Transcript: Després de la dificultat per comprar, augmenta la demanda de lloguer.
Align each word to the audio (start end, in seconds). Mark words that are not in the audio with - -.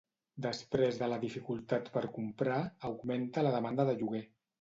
Després 0.43 0.95
de 1.01 1.09
la 1.11 1.19
dificultat 1.23 1.91
per 1.97 2.03
comprar, 2.15 2.57
augmenta 2.91 3.45
la 3.49 3.53
demanda 3.59 3.87
de 3.91 3.95
lloguer. 4.01 4.23